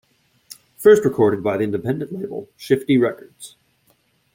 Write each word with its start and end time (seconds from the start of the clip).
First 0.77 1.05
recorded 1.05 1.43
by 1.43 1.57
the 1.57 1.63
independent 1.63 2.11
label 2.11 2.49
Shifty 2.57 2.97
Records. 2.97 3.55